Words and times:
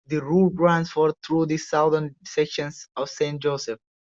The 0.07 0.19
route 0.19 0.53
runs 0.55 0.89
for 0.89 1.13
through 1.23 1.45
the 1.45 1.57
southern 1.57 2.15
sections 2.25 2.87
of 2.95 3.07
Saint 3.07 3.39
Joseph. 3.39 3.79